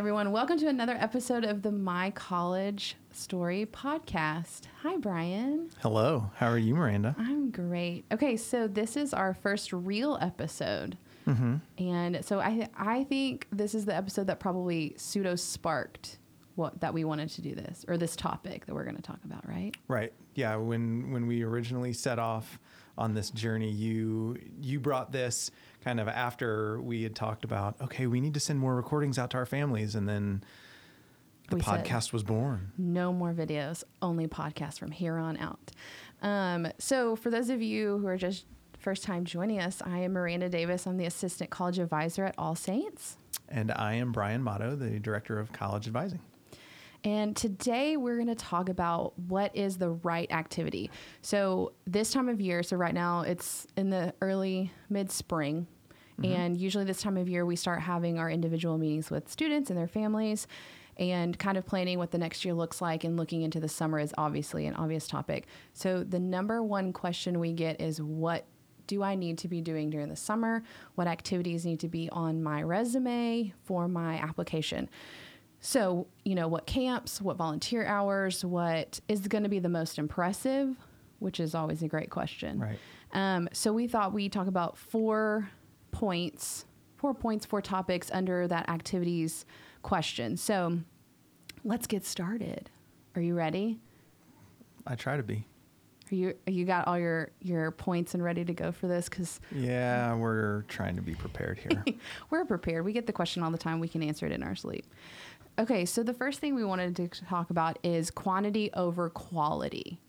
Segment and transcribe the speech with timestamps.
[0.00, 0.32] everyone.
[0.32, 4.62] Welcome to another episode of the My College Story podcast.
[4.82, 5.68] Hi, Brian.
[5.82, 6.30] Hello.
[6.36, 7.14] How are you, Miranda?
[7.18, 8.06] I'm great.
[8.10, 10.96] Okay, so this is our first real episode.
[11.26, 11.56] Mm-hmm.
[11.76, 16.16] And so I I think this is the episode that probably pseudo sparked
[16.54, 19.20] what that we wanted to do this or this topic that we're going to talk
[19.26, 19.74] about, right?
[19.86, 20.14] Right.
[20.34, 20.56] Yeah.
[20.56, 22.58] When when we originally set off
[22.96, 25.50] on this journey, you you brought this
[25.84, 29.30] kind of after we had talked about okay, we need to send more recordings out
[29.30, 30.42] to our families, and then
[31.48, 32.72] the We said- podcast was born.
[32.78, 35.72] No more videos, only podcasts from here on out.
[36.22, 38.46] Um, so, for those of you who are just
[38.78, 40.86] first time joining us, I am Miranda Davis.
[40.86, 43.16] I'm the assistant college advisor at All Saints.
[43.48, 46.20] And I am Brian Motto, the director of college advising.
[47.02, 50.90] And today we're going to talk about what is the right activity.
[51.22, 55.66] So, this time of year, so right now it's in the early mid spring.
[56.24, 59.78] And usually, this time of year, we start having our individual meetings with students and
[59.78, 60.46] their families
[60.96, 63.98] and kind of planning what the next year looks like and looking into the summer
[63.98, 65.46] is obviously an obvious topic.
[65.72, 68.44] So, the number one question we get is what
[68.86, 70.62] do I need to be doing during the summer?
[70.96, 74.90] What activities need to be on my resume for my application?
[75.60, 79.98] So, you know, what camps, what volunteer hours, what is going to be the most
[79.98, 80.74] impressive,
[81.18, 82.58] which is always a great question.
[82.58, 82.78] Right.
[83.12, 85.48] Um, so, we thought we'd talk about four
[85.90, 86.64] points,
[86.96, 89.44] four points, four topics under that activities
[89.82, 90.36] question.
[90.36, 90.80] So,
[91.64, 92.70] let's get started.
[93.16, 93.80] Are you ready?
[94.86, 95.46] I try to be.
[96.10, 99.08] Are you you got all your your points and ready to go for this?
[99.08, 101.84] Because Yeah, we're trying to be prepared here.
[102.30, 102.84] we're prepared.
[102.84, 103.80] We get the question all the time.
[103.80, 104.86] We can answer it in our sleep.
[105.58, 110.00] Okay, so the first thing we wanted to talk about is quantity over quality.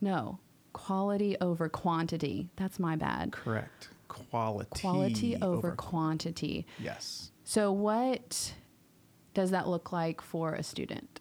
[0.00, 0.38] No,
[0.72, 2.48] quality over quantity.
[2.56, 3.32] That's my bad.
[3.32, 3.88] Correct.
[4.10, 4.80] Quality.
[4.80, 6.66] Quality over quantity.
[6.78, 7.30] Yes.
[7.44, 8.52] So, what
[9.34, 11.20] does that look like for a student?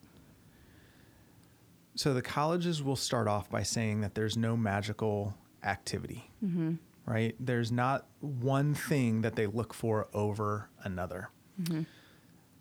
[2.00, 5.36] So the colleges will start off by saying that there's no magical
[5.66, 6.76] activity, mm-hmm.
[7.06, 7.36] right?
[7.42, 11.30] There's not one thing that they look for over another.
[11.62, 11.82] Mm-hmm.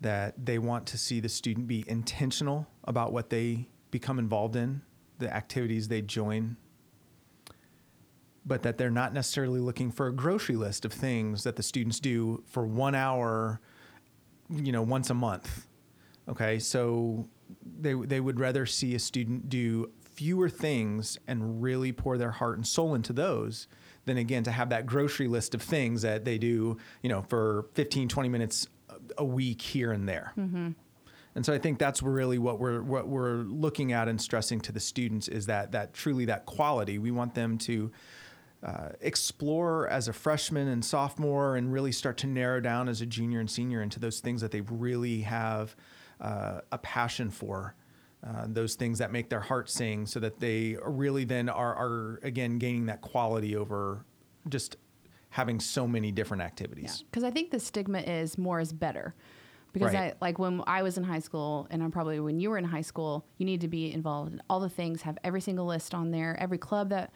[0.01, 4.81] That they want to see the student be intentional about what they become involved in,
[5.19, 6.57] the activities they join,
[8.49, 11.99] but that they're not necessarily looking for a grocery list of things that the students
[11.99, 13.61] do for one hour,
[14.49, 15.67] you know, once a month.
[16.27, 17.27] Okay, so
[17.63, 22.57] they they would rather see a student do fewer things and really pour their heart
[22.57, 23.67] and soul into those
[24.05, 27.67] than again to have that grocery list of things that they do, you know, for
[27.75, 28.67] 15 20 minutes
[29.17, 30.33] a week here and there.
[30.37, 30.71] Mm-hmm.
[31.35, 34.71] And so I think that's really what we're what we're looking at and stressing to
[34.71, 36.97] the students is that that truly that quality.
[36.97, 37.91] We want them to
[38.63, 43.05] uh, explore as a freshman and sophomore and really start to narrow down as a
[43.05, 45.75] junior and senior into those things that they really have
[46.19, 47.75] uh, a passion for.
[48.21, 52.19] Uh, those things that make their heart sing so that they really then are, are
[52.21, 54.03] again gaining that quality over
[54.49, 54.75] just
[55.29, 57.05] having so many different activities.
[57.09, 59.15] Because I think the stigma is more is better.
[59.71, 60.13] Because Right.
[60.13, 62.65] I like when I was in high school, and I'm probably when you were in
[62.65, 65.93] high school, you need to be involved in all the things, have every single list
[65.93, 67.13] on there, every club that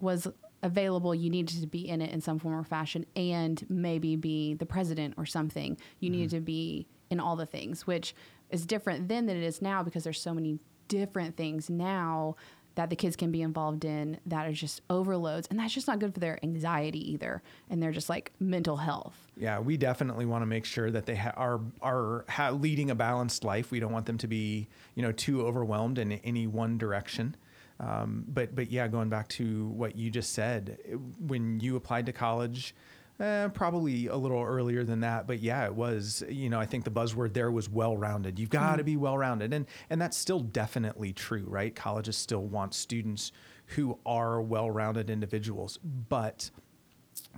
[0.00, 0.28] was
[0.62, 4.54] available, you needed to be in it in some form or fashion, and maybe be
[4.54, 5.76] the president or something.
[6.00, 6.36] You needed mm-hmm.
[6.36, 8.14] to be in all the things, which
[8.50, 10.58] is different then than it is now because there's so many
[10.88, 12.36] different things now
[12.78, 15.98] that the kids can be involved in that are just overloads and that's just not
[15.98, 20.42] good for their anxiety either and they're just like mental health Yeah, we definitely want
[20.42, 23.70] to make sure that they ha- are are ha- leading a balanced life.
[23.70, 27.36] We don't want them to be, you know, too overwhelmed in any one direction.
[27.80, 30.78] Um, but but yeah, going back to what you just said,
[31.18, 32.74] when you applied to college,
[33.20, 36.22] uh, probably a little earlier than that, but yeah, it was.
[36.28, 38.38] You know, I think the buzzword there was well-rounded.
[38.38, 41.74] You've got to be well-rounded, and and that's still definitely true, right?
[41.74, 43.32] Colleges still want students
[43.66, 45.78] who are well-rounded individuals,
[46.08, 46.50] but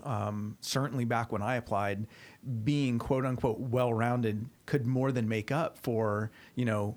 [0.04, 2.06] um, certainly back when I applied,
[2.64, 6.96] being quote unquote well rounded could more than make up for you know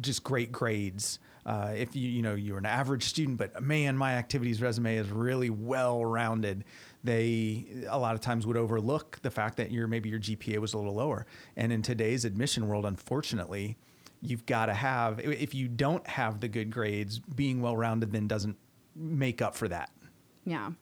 [0.00, 1.18] just great grades.
[1.46, 5.08] Uh, if you you know you're an average student, but man, my activities resume is
[5.10, 6.64] really well rounded.
[7.04, 10.74] They a lot of times would overlook the fact that your maybe your GPA was
[10.74, 11.26] a little lower.
[11.56, 13.78] And in today's admission world, unfortunately,
[14.20, 18.26] you've got to have if you don't have the good grades, being well rounded then
[18.26, 18.56] doesn't
[18.94, 19.90] make up for that.
[20.44, 20.72] Yeah.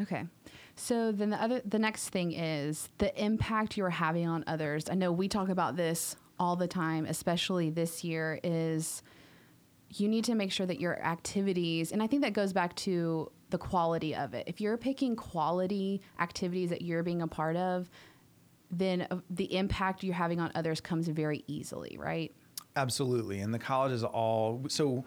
[0.00, 0.26] Okay.
[0.76, 4.88] So then the other the next thing is the impact you're having on others.
[4.90, 9.02] I know we talk about this all the time, especially this year is
[9.90, 13.30] you need to make sure that your activities and I think that goes back to
[13.50, 14.44] the quality of it.
[14.46, 17.88] If you're picking quality activities that you're being a part of,
[18.70, 22.34] then uh, the impact you're having on others comes very easily, right?
[22.74, 23.40] Absolutely.
[23.40, 25.04] And the college is all so.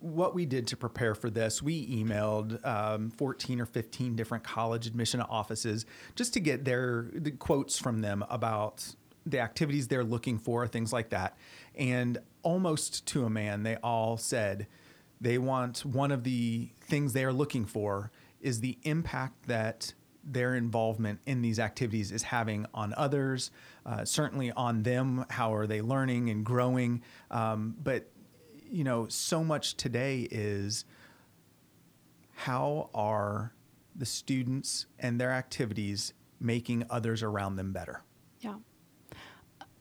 [0.00, 4.86] What we did to prepare for this, we emailed um, 14 or 15 different college
[4.86, 5.84] admission offices
[6.14, 8.94] just to get their the quotes from them about
[9.26, 11.36] the activities they're looking for, things like that.
[11.74, 14.68] And almost to a man, they all said
[15.20, 19.92] they want one of the things they are looking for is the impact that
[20.22, 23.50] their involvement in these activities is having on others,
[23.84, 25.24] uh, certainly on them.
[25.30, 27.02] How are they learning and growing?
[27.30, 28.10] Um, but,
[28.68, 30.84] you know, so much today is
[32.34, 33.52] how are
[33.94, 38.02] the students and their activities making others around them better?
[38.40, 38.56] Yeah.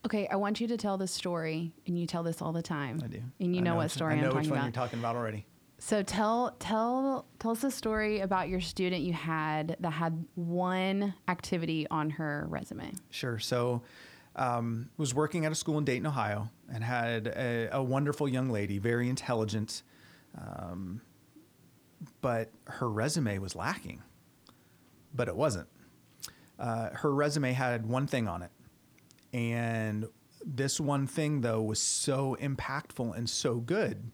[0.06, 3.02] Okay, I want you to tell this story, and you tell this all the time.
[3.04, 3.22] I do.
[3.40, 4.66] And you I know, what story I know am which talking one about.
[4.66, 5.46] you're talking about already.
[5.80, 11.14] So tell tell tell us a story about your student you had that had one
[11.28, 12.94] activity on her resume.
[13.10, 13.40] Sure.
[13.40, 13.82] So,
[14.36, 18.50] um, was working at a school in Dayton, Ohio, and had a, a wonderful young
[18.50, 19.84] lady, very intelligent,
[20.38, 21.02] um,
[22.22, 24.02] but her resume was lacking.
[25.14, 25.68] But it wasn't.
[26.58, 28.52] Uh, her resume had one thing on it,
[29.36, 30.08] and
[30.46, 34.12] this one thing though was so impactful and so good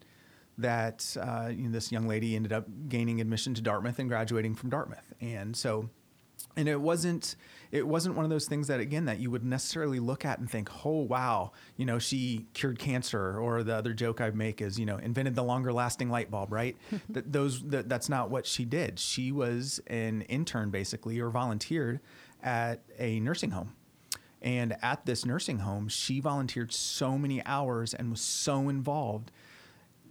[0.58, 4.56] that uh, you know, this young lady ended up gaining admission to Dartmouth and graduating
[4.56, 5.92] from Dartmouth, and so
[6.58, 7.36] and it wasn't
[7.72, 10.50] it wasn't one of those things that again that you would necessarily look at and
[10.50, 14.80] think oh wow you know she cured cancer or the other joke i make is
[14.80, 16.76] you know invented the longer lasting light bulb right?
[17.10, 18.98] That those that, that's not what she did.
[18.98, 22.00] She was an intern basically or volunteered
[22.42, 23.74] at a nursing home
[24.42, 29.32] and at this nursing home she volunteered so many hours and was so involved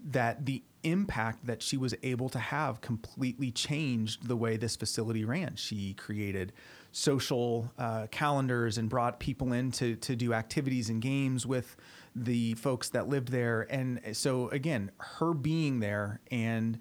[0.05, 5.25] that the impact that she was able to have completely changed the way this facility
[5.25, 5.55] ran.
[5.57, 6.53] She created
[6.93, 11.77] social uh, calendars and brought people in to, to do activities and games with
[12.17, 13.67] the folks that lived there.
[13.71, 16.79] And so, again, her being there and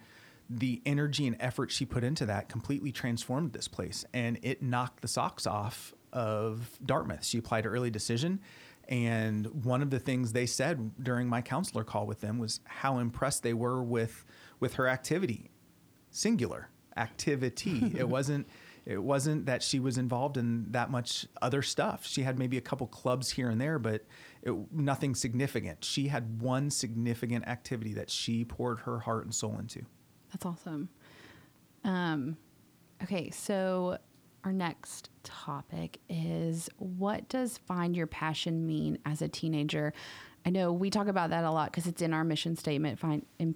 [0.50, 5.02] the energy and effort she put into that completely transformed this place and it knocked
[5.02, 7.24] the socks off of Dartmouth.
[7.26, 8.40] She applied to early decision
[8.90, 12.98] and one of the things they said during my counselor call with them was how
[12.98, 14.26] impressed they were with
[14.60, 15.52] with her activity.
[16.10, 17.94] Singular activity.
[17.98, 18.48] it wasn't
[18.88, 22.08] it wasn't that she was involved in that much other stuff.
[22.08, 24.06] She had maybe a couple clubs here and there, but
[24.42, 25.86] it, nothing significant.
[25.86, 29.84] She had one significant activity that she poured her heart and soul into.
[30.32, 30.90] That's awesome.
[31.84, 32.38] Um,
[33.04, 34.00] okay, so
[34.44, 39.94] our next topic is what does find your passion mean as a teenager?
[40.46, 43.00] I know we talk about that a lot because it's in our mission statement.
[43.00, 43.56] Find in,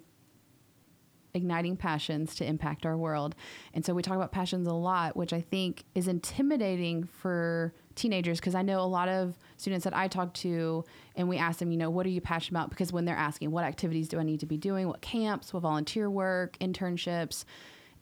[1.34, 3.34] igniting passions to impact our world,
[3.74, 8.40] and so we talk about passions a lot, which I think is intimidating for teenagers
[8.40, 10.84] because I know a lot of students that I talk to,
[11.16, 12.70] and we ask them, you know, what are you passionate about?
[12.70, 14.88] Because when they're asking, what activities do I need to be doing?
[14.88, 15.54] What camps?
[15.54, 16.58] What volunteer work?
[16.60, 17.46] Internships?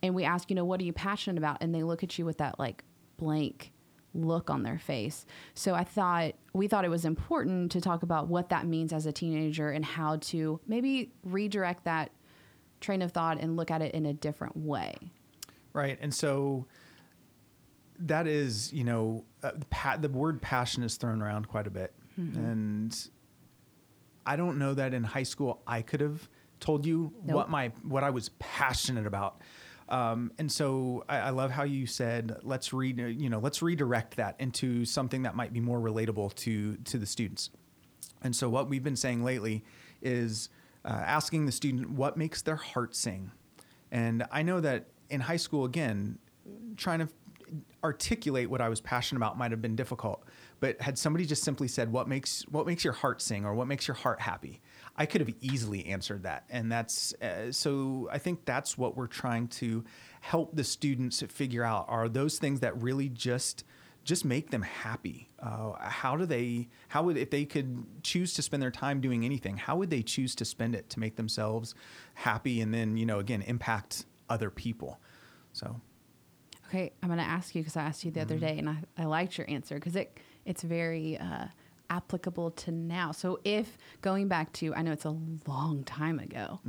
[0.03, 1.57] And we ask, you know, what are you passionate about?
[1.61, 2.83] And they look at you with that like
[3.17, 3.71] blank
[4.13, 5.25] look on their face.
[5.53, 9.05] So I thought we thought it was important to talk about what that means as
[9.05, 12.11] a teenager and how to maybe redirect that
[12.81, 14.95] train of thought and look at it in a different way.
[15.73, 15.97] Right.
[16.01, 16.65] And so
[17.99, 21.93] that is, you know, uh, pa- the word passion is thrown around quite a bit.
[22.19, 22.43] Mm-hmm.
[22.43, 23.09] And
[24.25, 26.27] I don't know that in high school I could have
[26.59, 27.35] told you Nope.
[27.35, 29.41] what my what I was passionate about.
[29.91, 34.15] Um, and so I, I love how you said let's read you know let's redirect
[34.15, 37.51] that into something that might be more relatable to to the students.
[38.23, 39.63] And so what we've been saying lately
[40.01, 40.49] is
[40.85, 43.31] uh, asking the student what makes their heart sing.
[43.91, 46.17] And I know that in high school again,
[46.77, 47.09] trying to
[47.83, 50.23] articulate what I was passionate about might have been difficult.
[50.61, 53.67] But had somebody just simply said, "What makes what makes your heart sing?" or "What
[53.67, 54.61] makes your heart happy,"
[54.95, 56.43] I could have easily answered that.
[56.49, 58.09] And that's uh, so.
[58.11, 59.83] I think that's what we're trying to
[60.19, 63.63] help the students figure out: are those things that really just
[64.03, 65.29] just make them happy.
[65.39, 66.67] Uh, how do they?
[66.89, 69.57] How would if they could choose to spend their time doing anything?
[69.57, 71.73] How would they choose to spend it to make themselves
[72.15, 74.99] happy and then you know again impact other people?
[75.53, 75.81] So
[76.71, 78.77] Okay, I'm going to ask you because I asked you the other day and I,
[78.97, 81.47] I liked your answer because it it's very uh,
[81.91, 83.11] applicable to now.
[83.11, 86.59] So if going back to, I know it's a long time ago.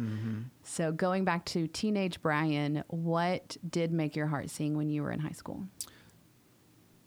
[0.64, 5.12] So going back to teenage Brian, what did make your heart sing when you were
[5.12, 5.67] in high school?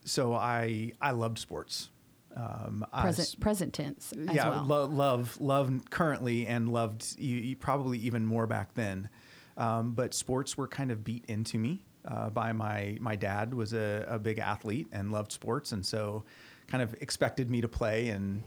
[0.07, 1.89] so I I loved sports.
[2.35, 4.65] Um, Present s- present tense as yeah, well.
[4.65, 9.09] lo- love love currently and loved you, you probably even more back then.
[9.57, 13.73] Um, but sports were kind of beat into me uh, by my my dad was
[13.73, 16.23] a, a big athlete and loved sports, and so
[16.67, 18.43] kind of expected me to play and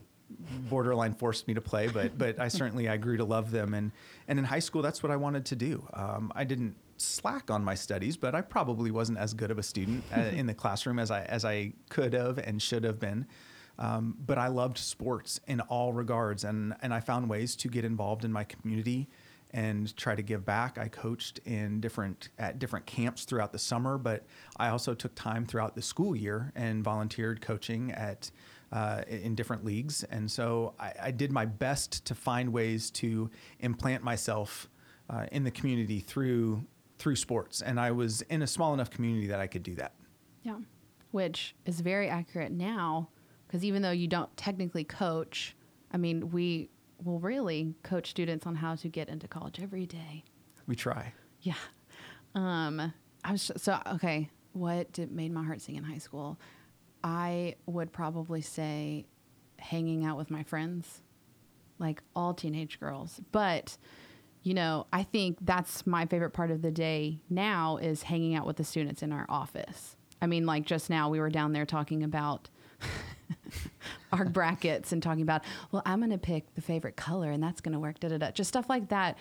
[0.68, 3.74] borderline forced me to play, but but I certainly I grew to love them.
[3.74, 3.92] And
[4.26, 5.86] and in high school, that's what I wanted to do.
[5.94, 9.62] Um, I didn't slack on my studies, but I probably wasn't as good of a
[9.62, 13.26] student uh, in the classroom as I as I could have and should have been.
[13.78, 17.84] Um, but I loved sports in all regards, and and I found ways to get
[17.84, 19.08] involved in my community
[19.52, 20.78] and try to give back.
[20.78, 24.24] I coached in different at different camps throughout the summer, but
[24.56, 28.30] I also took time throughout the school year and volunteered coaching at
[28.72, 30.04] uh, in different leagues.
[30.04, 34.68] And so I, I, did my best to find ways to implant myself
[35.08, 36.64] uh, in the community through
[36.98, 37.62] through sports.
[37.62, 39.94] And I was in a small enough community that I could do that.
[40.42, 40.58] Yeah,
[41.12, 43.08] which is very accurate now
[43.46, 45.56] because even though you don't technically coach,
[45.90, 46.68] I mean we
[47.02, 50.24] will really coach students on how to get into college every day.
[50.66, 51.12] We try.
[51.42, 51.54] Yeah.
[52.34, 52.92] Um,
[53.24, 54.30] I was so okay.
[54.52, 56.38] What did, made my heart sing in high school?
[57.04, 59.06] I would probably say
[59.58, 61.02] hanging out with my friends,
[61.78, 63.20] like all teenage girls.
[63.30, 63.76] But,
[64.42, 68.46] you know, I think that's my favorite part of the day now is hanging out
[68.46, 69.96] with the students in our office.
[70.20, 72.48] I mean, like just now we were down there talking about
[74.12, 77.60] our brackets and talking about, well, I'm going to pick the favorite color and that's
[77.60, 78.30] going to work, da da da.
[78.30, 79.18] Just stuff like that.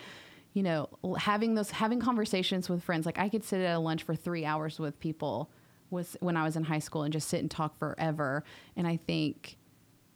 [0.54, 3.06] You know, having those, having conversations with friends.
[3.06, 5.52] Like I could sit at a lunch for three hours with people
[5.90, 8.44] was when I was in high school and just sit and talk forever.
[8.76, 9.58] And I think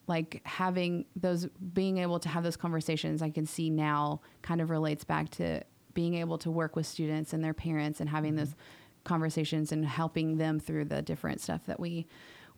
[0.08, 4.70] like having those being able to have those conversations I can see now kind of
[4.70, 5.62] relates back to
[5.94, 8.40] being able to work with students and their parents and having mm-hmm.
[8.40, 8.56] those
[9.04, 12.08] conversations and helping them through the different stuff that we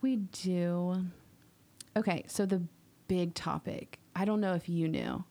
[0.01, 1.05] we do.
[1.95, 2.63] Okay, so the
[3.07, 3.99] big topic.
[4.15, 5.23] I don't know if you knew,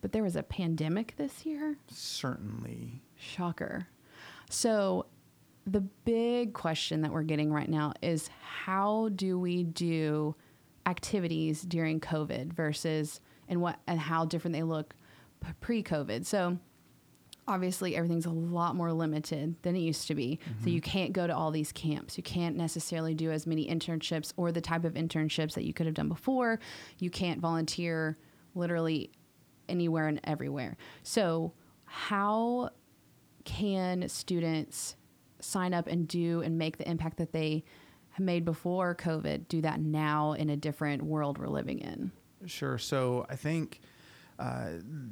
[0.00, 1.76] but there was a pandemic this year.
[1.88, 3.02] Certainly.
[3.16, 3.88] Shocker.
[4.48, 5.06] So
[5.66, 10.34] the big question that we're getting right now is how do we do
[10.86, 14.94] activities during COVID versus and what and how different they look
[15.60, 16.24] pre-COVID.
[16.24, 16.58] So
[17.50, 20.38] obviously everything's a lot more limited than it used to be.
[20.42, 20.64] Mm-hmm.
[20.64, 22.16] So you can't go to all these camps.
[22.16, 25.86] You can't necessarily do as many internships or the type of internships that you could
[25.86, 26.60] have done before.
[26.98, 28.16] You can't volunteer
[28.54, 29.10] literally
[29.68, 30.76] anywhere and everywhere.
[31.02, 31.52] So
[31.84, 32.70] how
[33.44, 34.96] can students
[35.40, 37.64] sign up and do and make the impact that they
[38.10, 42.12] have made before COVID, do that now in a different world we're living in?
[42.46, 42.78] Sure.
[42.78, 43.80] So I think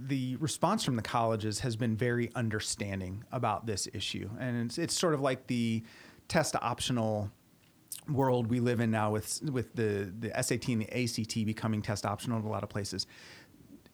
[0.07, 4.31] the response from the colleges has been very understanding about this issue.
[4.39, 5.83] And it's, it's sort of like the
[6.29, 7.31] test optional
[8.09, 12.07] world we live in now with with the the SAT and the ACT becoming test
[12.07, 13.07] optional in a lot of places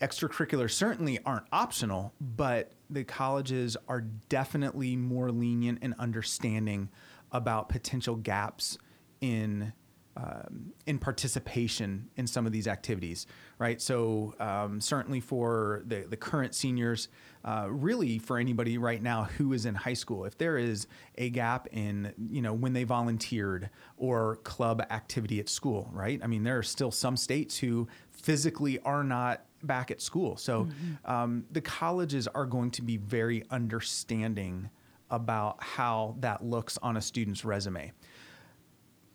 [0.00, 6.90] extracurriculars certainly aren't optional, but the colleges are definitely more lenient and understanding
[7.32, 8.78] about potential gaps
[9.20, 9.72] in
[10.16, 13.26] um, in participation in some of these activities,
[13.58, 13.80] right?
[13.82, 17.08] So um, certainly for the the current seniors,
[17.44, 20.86] uh, really for anybody right now who is in high school, if there is
[21.18, 26.20] a gap in you know when they volunteered or club activity at school, right?
[26.22, 30.36] I mean, there are still some states who physically are not back at school.
[30.36, 31.10] So mm-hmm.
[31.10, 34.70] um, the colleges are going to be very understanding
[35.10, 37.92] about how that looks on a student's resume.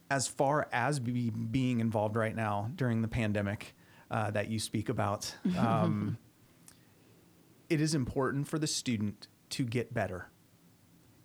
[0.10, 3.76] As far as be, being involved right now during the pandemic
[4.10, 6.18] uh, that you speak about, um,
[7.70, 10.30] it is important for the student to get better.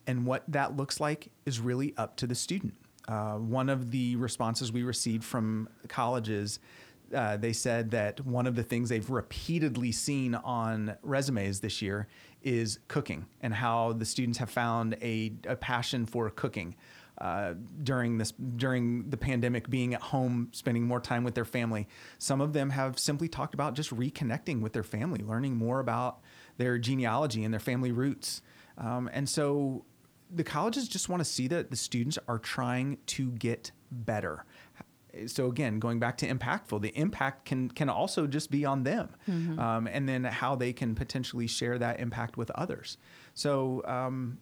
[0.07, 2.75] And what that looks like is really up to the student.
[3.09, 6.59] Uh, one of the responses we received from colleges
[7.13, 12.09] uh, they said that one of the things they've repeatedly seen on resumes this year
[12.43, 16.75] is cooking and how the students have found a, a passion for cooking
[17.19, 21.87] uh, during this during the pandemic being at home spending more time with their family
[22.19, 26.21] some of them have simply talked about just reconnecting with their family learning more about
[26.57, 28.43] their genealogy and their family roots
[28.79, 29.85] um, and so
[30.31, 34.45] the colleges just want to see that the students are trying to get better
[35.27, 39.11] so again, going back to impactful, the impact can can also just be on them,
[39.29, 39.59] mm-hmm.
[39.59, 42.99] um, and then how they can potentially share that impact with others.
[43.35, 43.83] So.
[43.85, 44.39] Um,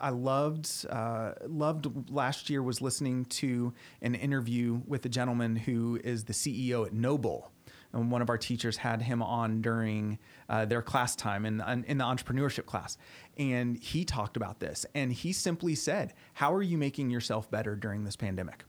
[0.00, 3.72] I loved uh, loved last year was listening to
[4.02, 7.50] an interview with a gentleman who is the CEO at Noble,
[7.92, 11.98] and one of our teachers had him on during uh, their class time in, in
[11.98, 12.98] the entrepreneurship class.
[13.38, 14.84] And he talked about this.
[14.94, 18.64] And he simply said, How are you making yourself better during this pandemic?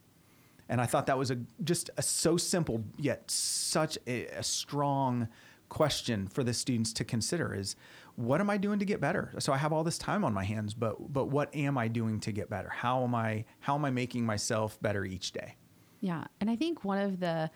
[0.69, 5.29] And I thought that was a just a so simple yet such a, a strong
[5.69, 7.75] question for the students to consider is
[8.15, 9.33] what am I doing to get better?
[9.39, 12.19] So I have all this time on my hands, but but what am I doing
[12.21, 12.69] to get better?
[12.69, 15.55] How am I how am I making myself better each day?
[16.01, 16.25] Yeah.
[16.39, 17.49] And I think one of the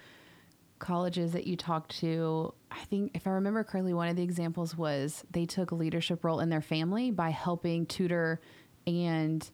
[0.80, 4.76] colleges that you talked to, I think if I remember correctly, one of the examples
[4.76, 8.42] was they took a leadership role in their family by helping tutor
[8.88, 9.50] and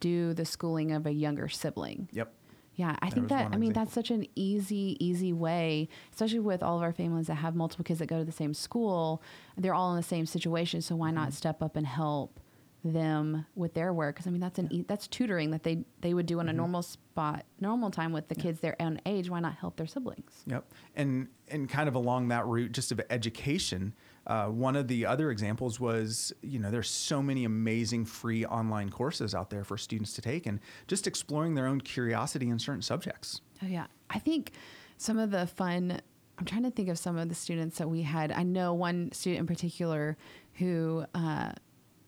[0.00, 2.08] do the schooling of a younger sibling.
[2.12, 2.34] Yep.
[2.74, 3.82] Yeah, I There think that I mean example.
[3.84, 7.84] that's such an easy, easy way, especially with all of our families that have multiple
[7.84, 9.22] kids that go to the same school.
[9.58, 11.16] They're all in the same situation, so why Mm-hmm.
[11.16, 12.40] not step up and help
[12.84, 14.16] them with their work?
[14.16, 16.40] Because I mean that's an e- that's tutoring that they they would do Mm-hmm.
[16.40, 19.28] on a normal spot, normal time with the kids their own age.
[19.28, 20.42] Why not help their siblings?
[20.46, 20.64] Yep.
[20.96, 23.94] And and kind of along that route, just of education,
[24.26, 28.90] uh, one of the other examples was, you know, there's so many amazing free online
[28.90, 32.82] courses out there for students to take, and just exploring their own curiosity in certain
[32.82, 33.40] subjects.
[33.62, 34.52] Oh yeah, I think
[34.96, 36.00] some of the fun.
[36.38, 38.32] I'm trying to think of some of the students that we had.
[38.32, 40.16] I know one student in particular
[40.54, 41.52] who uh,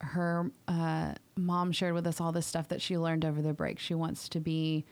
[0.01, 3.79] her uh, mom shared with us all this stuff that she learned over the break.
[3.79, 4.85] She wants to be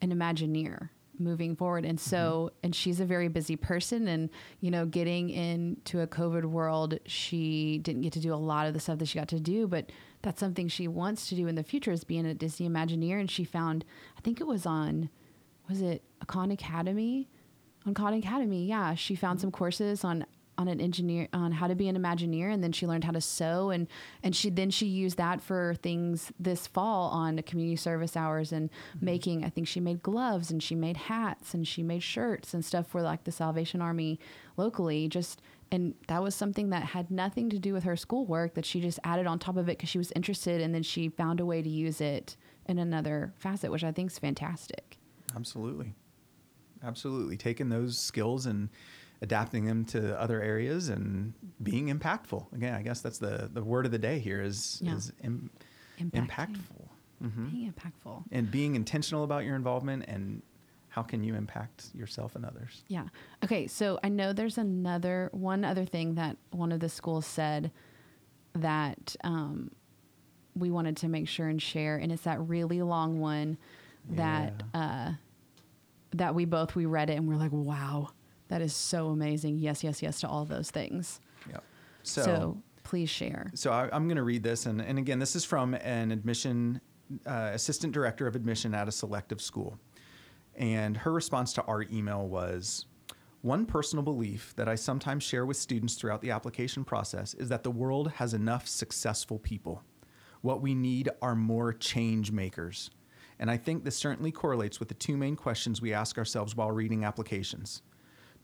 [0.00, 2.66] an Imagineer moving forward, and so mm-hmm.
[2.66, 4.30] and she's a very busy person, and
[4.60, 8.74] you know, getting into a COVID world, she didn't get to do a lot of
[8.74, 9.90] the stuff that she got to do, but
[10.22, 13.30] that's something she wants to do in the future is being a Disney Imagineer, and
[13.30, 13.84] she found,
[14.16, 15.10] I think it was on
[15.68, 17.28] was it Khan Academy?
[17.86, 19.42] On Khan Academy, yeah, she found mm-hmm.
[19.42, 20.26] some courses on
[20.56, 23.20] on an engineer on how to be an Imagineer, and then she learned how to
[23.20, 23.88] sew, and
[24.22, 28.70] and she then she used that for things this fall on community service hours and
[28.70, 29.04] mm-hmm.
[29.04, 29.44] making.
[29.44, 32.86] I think she made gloves and she made hats and she made shirts and stuff
[32.86, 34.18] for like the Salvation Army
[34.56, 35.08] locally.
[35.08, 35.40] Just
[35.70, 39.00] and that was something that had nothing to do with her schoolwork that she just
[39.02, 41.62] added on top of it because she was interested, and then she found a way
[41.62, 42.36] to use it
[42.66, 44.98] in another facet, which I think is fantastic.
[45.34, 45.94] Absolutely.
[46.82, 47.36] Absolutely.
[47.36, 48.68] Taking those skills and
[49.24, 51.32] adapting them to other areas and
[51.62, 52.52] being impactful.
[52.52, 54.96] Again, I guess that's the, the word of the day here is, Yeah.
[54.96, 55.50] is Im-
[55.98, 56.88] impactful.
[57.20, 58.22] hmm Being impactful.
[58.30, 60.42] And being intentional about your involvement and
[60.88, 62.84] how can you impact yourself and others.
[62.88, 63.06] Yeah.
[63.42, 63.66] Okay.
[63.66, 67.72] So I know there's another one other thing that one of the schools said
[68.52, 69.70] that um,
[70.54, 73.56] we wanted to make sure and share, and it's that really long one
[74.10, 75.12] that uh,
[76.12, 78.10] that we both we read it and we're like, wow,
[78.54, 79.58] that is so amazing.
[79.58, 81.18] Yes, yes, yes to all those things.
[81.50, 81.64] Yep.
[82.04, 83.50] So, please share.
[83.54, 86.80] So I, I'm going to read this, and, and again, this is from an admission
[87.26, 89.76] uh, assistant director of admission at a selective school,
[90.54, 92.86] and her response to our email was.
[93.42, 97.64] One personal belief that I sometimes share with students throughout the application process is that
[97.64, 99.82] the world has enough successful people.
[100.42, 102.88] What we need are more change makers.
[103.40, 106.70] And I think this certainly correlates with the two main questions we ask ourselves while
[106.70, 107.82] reading applications.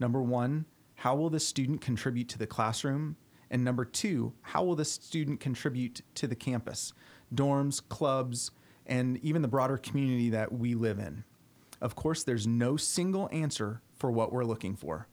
[0.01, 0.65] Number one,
[0.97, 3.17] how will this student contribute to the classroom?
[3.51, 6.95] And number two, how will this student contribute to the campus,
[7.35, 8.51] dorms, clubs,
[8.87, 11.25] and even the broader community that we live in?
[11.81, 15.07] Of course, there's no single answer for what we're looking for.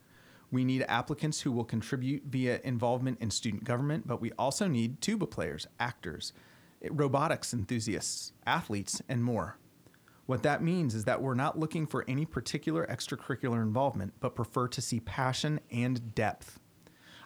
[0.52, 5.02] We need applicants who will contribute via involvement in student government, but we also need
[5.02, 6.32] tuba players, actors,
[6.90, 9.58] robotics enthusiasts, athletes, and more.
[10.28, 14.68] What that means is that we're not looking for any particular extracurricular involvement, but prefer
[14.68, 16.60] to see passion and depth.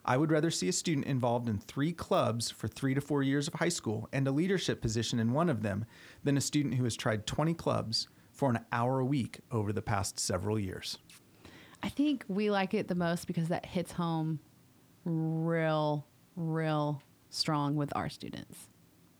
[0.05, 3.47] I would rather see a student involved in three clubs for three to four years
[3.47, 5.85] of high school and a leadership position in one of them
[6.23, 9.81] than a student who has tried 20 clubs for an hour a week over the
[9.81, 10.99] past several years.
[11.83, 14.39] I think we like it the most because that hits home
[15.05, 18.69] real, real strong with our students.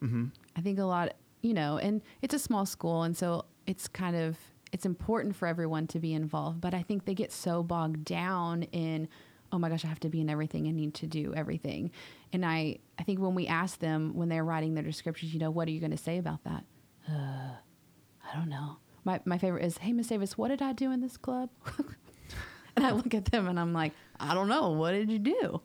[0.03, 0.25] Mm-hmm.
[0.55, 4.15] I think a lot, you know, and it's a small school, and so it's kind
[4.15, 4.37] of
[4.71, 6.61] it's important for everyone to be involved.
[6.61, 9.07] But I think they get so bogged down in,
[9.51, 11.91] oh my gosh, I have to be in everything and need to do everything.
[12.31, 15.51] And I, I think when we ask them when they're writing their descriptions, you know,
[15.51, 16.63] what are you going to say about that?
[17.09, 17.11] Uh,
[18.33, 18.77] I don't know.
[19.03, 21.49] My my favorite is, hey, Miss Davis, what did I do in this club?
[22.75, 24.69] and I look at them and I'm like, I don't know.
[24.69, 25.61] What did you do?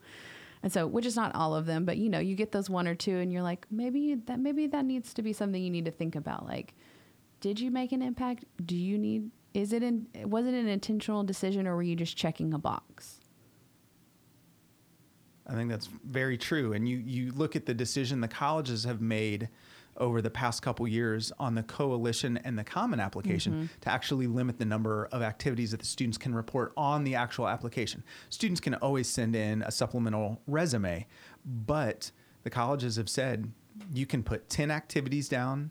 [0.62, 2.88] And so, which is not all of them, but you know, you get those one
[2.88, 5.84] or two, and you're like, maybe that maybe that needs to be something you need
[5.84, 6.46] to think about.
[6.46, 6.74] Like,
[7.40, 8.44] did you make an impact?
[8.64, 9.30] Do you need?
[9.54, 10.06] Is it in?
[10.24, 13.20] Was it an intentional decision, or were you just checking a box?
[15.48, 16.72] I think that's very true.
[16.72, 19.48] And you, you look at the decision the colleges have made
[19.96, 23.66] over the past couple years on the coalition and the common application mm-hmm.
[23.80, 27.48] to actually limit the number of activities that the students can report on the actual
[27.48, 28.02] application.
[28.28, 31.06] Students can always send in a supplemental resume,
[31.44, 32.10] but
[32.42, 33.50] the colleges have said
[33.94, 35.70] you can put 10 activities down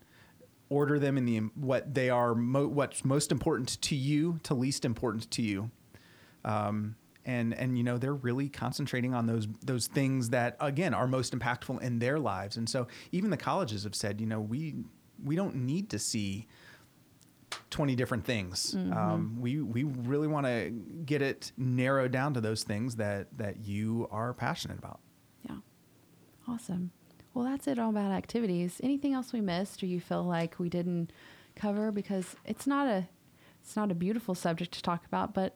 [0.70, 4.86] order them in the what they are mo- what's most important to you to least
[4.86, 5.70] important to you
[6.44, 11.08] um, and and you know they're really concentrating on those those things that again are
[11.08, 14.76] most impactful in their lives and so even the colleges have said you know we
[15.24, 16.48] we don't need to see
[17.70, 18.76] 20 different things.
[18.76, 20.72] Um, we, we really want to
[21.06, 25.00] get it narrowed down to those things that, that you are passionate about.
[25.48, 25.58] Yeah.
[26.48, 26.92] Awesome.
[27.36, 28.80] Well, that's it all about activities.
[28.82, 31.12] Anything else we missed or you feel like we didn't
[31.54, 33.08] cover because it's not a
[33.62, 35.54] it's not a beautiful subject to talk about, but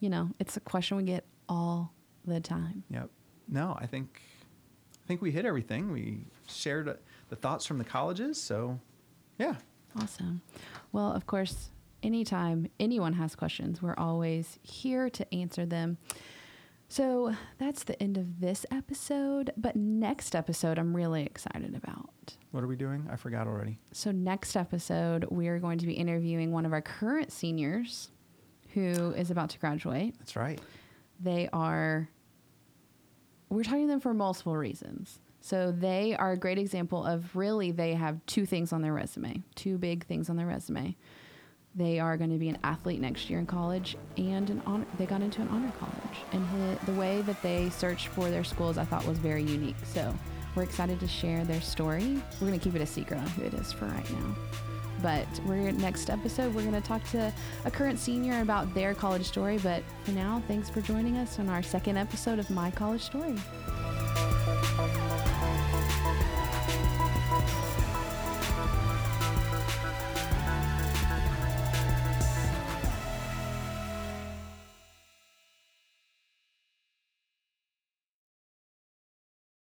[0.00, 1.94] you know, it's a question we get all
[2.26, 2.84] the time.
[2.90, 3.08] Yep.
[3.48, 4.20] No, I think
[5.02, 5.90] I think we hit everything.
[5.90, 6.94] We shared uh,
[7.30, 8.78] the thoughts from the colleges, so
[9.38, 9.54] yeah.
[9.98, 10.42] Awesome.
[10.92, 11.70] Well, of course,
[12.02, 15.96] anytime anyone has questions, we're always here to answer them.
[16.88, 19.52] So that's the end of this episode.
[19.56, 22.36] But next episode, I'm really excited about.
[22.50, 23.06] What are we doing?
[23.10, 23.78] I forgot already.
[23.92, 28.10] So, next episode, we are going to be interviewing one of our current seniors
[28.72, 30.14] who is about to graduate.
[30.18, 30.60] That's right.
[31.20, 32.08] They are,
[33.50, 35.20] we're talking to them for multiple reasons.
[35.40, 39.42] So, they are a great example of really, they have two things on their resume,
[39.54, 40.96] two big things on their resume.
[41.74, 45.06] They are going to be an athlete next year in college, and an honor, they
[45.06, 46.18] got into an honor college.
[46.32, 46.44] And
[46.86, 49.76] the, way that they searched for their schools, I thought was very unique.
[49.84, 50.14] So,
[50.54, 52.20] we're excited to share their story.
[52.40, 54.34] We're going to keep it a secret on who it is for right now.
[55.02, 57.32] But we're next episode, we're going to talk to
[57.64, 59.58] a current senior about their college story.
[59.58, 63.36] But for now, thanks for joining us on our second episode of My College Story.